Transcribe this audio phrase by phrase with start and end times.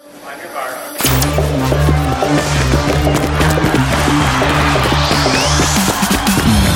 [0.00, 0.93] On your mark.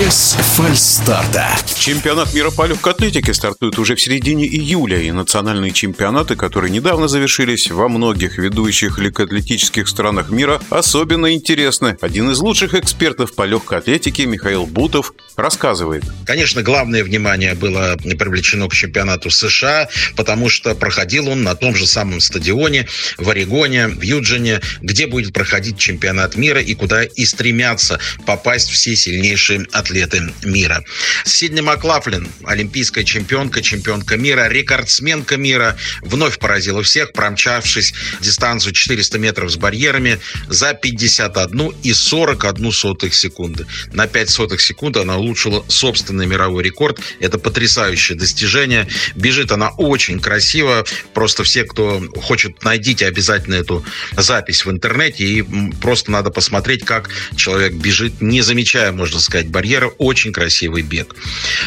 [0.00, 1.46] Без фальстарта.
[1.78, 7.06] Чемпионат мира по легкой атлетике стартует уже в середине июля, и национальные чемпионаты, которые недавно
[7.06, 11.98] завершились во многих ведущих легкоатлетических странах мира, особенно интересны.
[12.00, 16.04] Один из лучших экспертов по легкой атлетике Михаил Бутов рассказывает.
[16.24, 21.86] Конечно, главное внимание было привлечено к чемпионату США, потому что проходил он на том же
[21.86, 22.86] самом стадионе
[23.18, 28.96] в Орегоне, в Юджине, где будет проходить чемпионат мира и куда и стремятся попасть все
[28.96, 29.89] сильнейшие атлеты
[30.44, 30.84] мира.
[31.24, 39.50] Сидни Маклафлин, олимпийская чемпионка, чемпионка мира, рекордсменка мира, вновь поразила всех, промчавшись дистанцию 400 метров
[39.50, 43.66] с барьерами за 51 и 41 сотых секунды.
[43.92, 47.00] На 5 сотых секунды она улучшила собственный мировой рекорд.
[47.20, 48.88] Это потрясающее достижение.
[49.14, 50.84] Бежит она очень красиво.
[51.14, 53.84] Просто все, кто хочет, найдите обязательно эту
[54.16, 55.24] запись в интернете.
[55.24, 55.44] И
[55.80, 59.48] просто надо посмотреть, как человек бежит, не замечая, можно сказать,
[59.80, 59.94] барьера.
[59.98, 61.14] Очень красивый бег.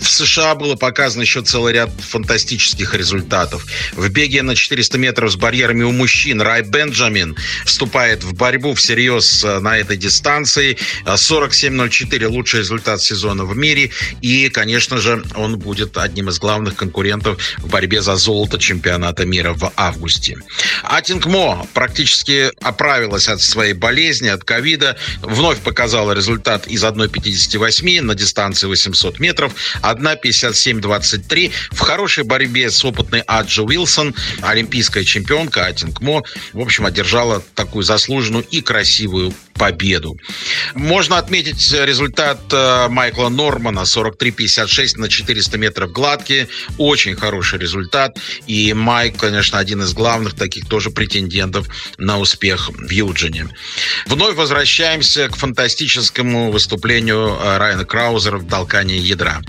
[0.00, 3.66] В США было показано еще целый ряд фантастических результатов.
[3.92, 9.44] В беге на 400 метров с барьерами у мужчин Рай Бенджамин вступает в борьбу всерьез
[9.44, 10.76] э, на этой дистанции.
[11.04, 13.90] 47.04– лучший результат сезона в мире.
[14.22, 19.52] И, конечно же, он будет одним из главных конкурентов в борьбе за золото чемпионата мира
[19.52, 20.36] в августе.
[20.82, 24.96] Атингмо практически оправилась от своей болезни, от ковида.
[25.22, 29.54] Вновь показала результат из 1.58 на дистанции 800 метров.
[29.82, 31.52] 1.57.23.
[31.70, 38.44] В хорошей борьбе с опытной Аджи Уилсон, олимпийская чемпионка Атингмо, в общем, одержала такую заслуженную
[38.50, 40.16] и красивую победу.
[40.74, 46.48] Можно отметить результат э, Майкла Нормана 43-56 на 400 метров гладкие.
[46.78, 48.16] Очень хороший результат.
[48.46, 51.66] И Майк, конечно, один из главных таких тоже претендентов
[51.98, 53.48] на успех в Юджине.
[54.06, 59.42] Вновь возвращаемся к фантастическому выступлению э, Райана Краузера в толкании ядра.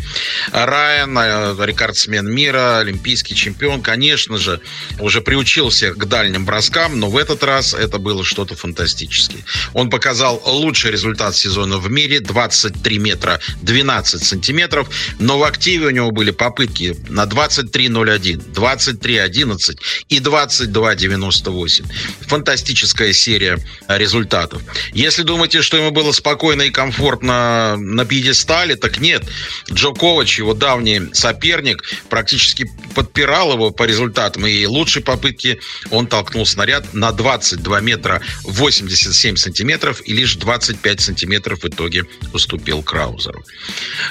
[0.52, 4.62] Райан, э, рекордсмен мира, олимпийский чемпион, конечно же,
[5.00, 9.44] уже приучился к дальним броскам, но в этот раз это было что-то фантастическое.
[9.74, 14.90] Он показал лучший результат сезона в мире 23 метра 12 сантиметров,
[15.20, 19.78] но в активе у него были попытки на 23.01, 23.11
[20.10, 21.86] и 22.98.
[22.28, 23.58] Фантастическая серия
[23.88, 24.62] результатов.
[24.94, 28.19] Если думаете, что ему было спокойно и комфортно на пьедестале,
[28.76, 29.24] так нет.
[29.72, 34.46] Джо Ковач, его давний соперник, практически подпирал его по результатам.
[34.46, 35.60] И лучшей попытки
[35.92, 42.04] он толкнул снаряд на 22 метра 87 сантиметров сантиметров и лишь 25 сантиметров в итоге
[42.34, 43.44] уступил Краузеру.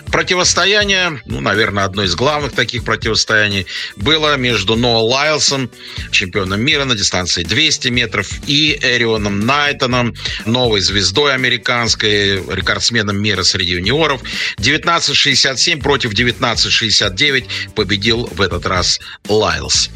[0.07, 5.71] Противостояние, ну, наверное, одно из главных таких противостояний было между Ноа Лайлсом,
[6.11, 10.15] чемпионом мира на дистанции 200 метров, и Эрионом Найтоном,
[10.47, 13.98] новой звездой американской, рекордсменом мира среди юниоров.
[14.07, 19.91] 19.67 против 19.69 победил в этот раз Лайлс.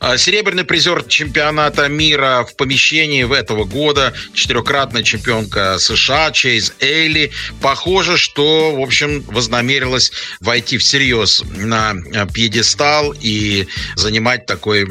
[0.00, 6.74] А, серебряный призер чемпионата мира в помещении в этого года, четырехкратный чемпион чемпионка США Чейз
[6.80, 7.30] Эйли.
[7.60, 14.86] Похоже, что, в общем, вознамерилась войти всерьез на э, пьедестал и занимать такой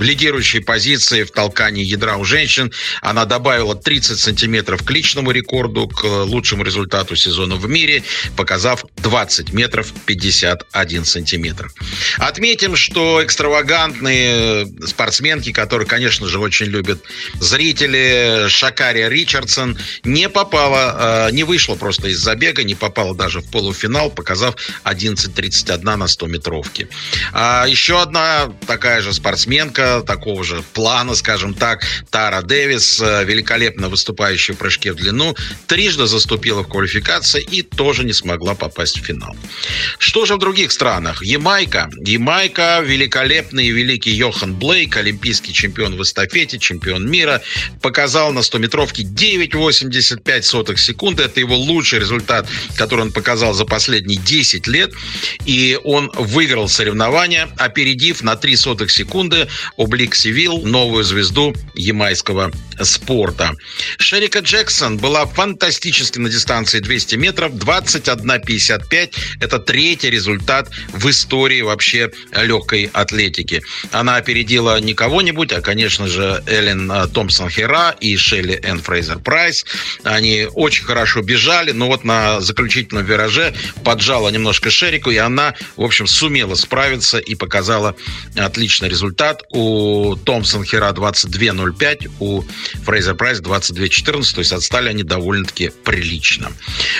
[0.00, 2.72] лидирующей позиции в толкании ядра у женщин.
[3.00, 8.02] Она добавила 30 сантиметров к личному рекорду, к лучшему результату сезона в мире,
[8.36, 11.70] показав 20 метров 51 сантиметр.
[12.18, 17.02] Отметим, что экстравагантные спортсменки, которые, конечно же, очень любят
[17.40, 23.50] зрители, Шакария Ричардсон, не попала, э, не вышла просто из забега, не попала даже в
[23.50, 26.88] полуфинал, показав 11.31 на 100 метровке.
[27.32, 33.88] А еще одна такая же спортсменка, такого же плана, скажем так, Тара Дэвис, э, великолепно
[33.88, 35.34] выступающая в прыжке в длину,
[35.66, 39.36] трижды заступила в квалификации и тоже не смогла попасть в финал.
[39.98, 41.22] Что же в других странах?
[41.22, 41.90] Ямайка.
[42.04, 47.42] Ямайка, великолепный и великий Йохан Блейк, олимпийский чемпион в эстафете, чемпион мира,
[47.80, 51.24] показал на 100-метровке 9 0,85 секунды.
[51.24, 54.92] Это его лучший результат, который он показал за последние 10 лет.
[55.44, 62.52] И он выиграл соревнования, опередив на 3 сотых секунды Облик Сивил, новую звезду ямайского
[62.82, 63.52] спорта.
[63.98, 69.12] Шерика Джексон была фантастически на дистанции 200 метров, 21.55.
[69.40, 73.62] Это третий результат в истории вообще легкой атлетики.
[73.92, 79.18] Она опередила не кого-нибудь, а, конечно же, Элейн э, Томпсон Хера и Шелли Энн Фрейзер
[79.20, 79.64] Прайс.
[80.04, 83.54] Они очень хорошо бежали, но вот на заключительном вираже
[83.84, 87.96] поджала немножко Шерика, и она, в общем, сумела справиться и показала
[88.36, 89.42] отличный результат.
[89.50, 92.42] У Томпсон Хера 22.05, у
[92.84, 96.52] Фрейзер Прайс 22.14, то есть отстали они довольно-таки прилично.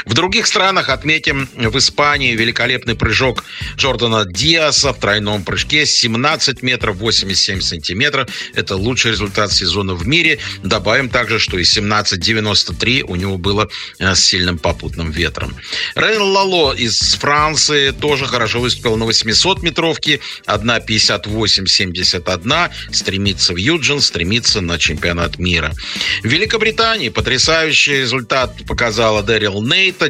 [0.05, 3.45] В других странах отметим в Испании великолепный прыжок
[3.77, 8.29] Джордана Диаса в тройном прыжке 17 метров 87 сантиметров.
[8.55, 10.39] Это лучший результат сезона в мире.
[10.63, 13.69] Добавим также, что и 17.93 у него было
[13.99, 15.57] э, с сильным попутным ветром.
[15.95, 20.21] Рен Лало из Франции тоже хорошо выступил на 800-метровке.
[20.47, 22.71] 1.58.71.
[22.93, 25.73] Стремится в Юджин, стремится на чемпионат мира.
[26.23, 30.09] В Великобритании потрясающий результат показала Дэрил Нейта.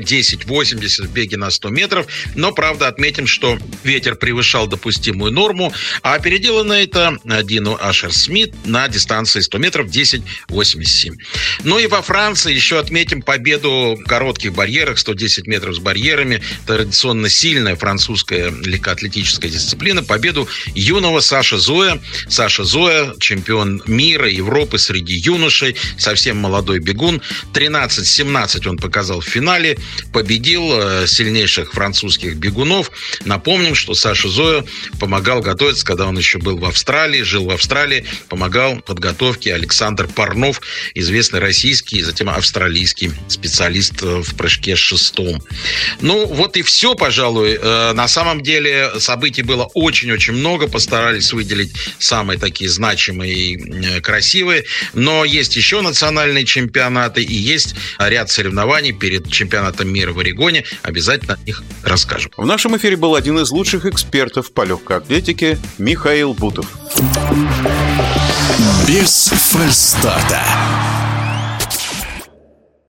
[0.63, 2.07] 10.80 в беге на 100 метров.
[2.35, 5.73] Но, правда, отметим, что ветер превышал допустимую норму.
[6.03, 11.15] А опередила Нейта Дину Ашер Смит на дистанции 100 метров 10.87.
[11.65, 16.43] Ну и во Франции еще отметим победу в коротких барьерах, 110 метров с барьерами.
[16.67, 20.03] Традиционно сильная французская легкоатлетическая дисциплина.
[20.03, 22.01] Победу юного Саша Зоя.
[22.29, 27.21] Саша Зоя, чемпион мира, Европы среди юношей, совсем молодой бегун.
[27.53, 29.79] 13-17 он показал в финале.
[30.13, 32.91] Победил э, сильнейших французских бегунов.
[33.25, 34.65] Напомним, что Саша Зоя
[35.01, 40.61] помогал готовиться, когда он еще был в Австралии, жил в Австралии, помогал подготовке Александр Парнов,
[40.95, 45.43] известный российский затем австралийский специалист э, в прыжке шестом.
[46.01, 47.59] Ну, вот и все, пожалуй.
[47.61, 50.69] Э, на самом деле событий было очень-очень много.
[50.69, 54.65] Постарались выделить самые такие значимые и красивые.
[54.95, 60.65] Но есть еще национальные чемпионаты и есть ряд соревнований перед чемпионатом мира в Орегоне.
[60.83, 62.33] Обязательно о них расскажем.
[62.37, 66.67] В нашем эфире был один из лучших экспертов по легкой атлетике Михаил Бутов.
[68.87, 70.43] Без фальстарта.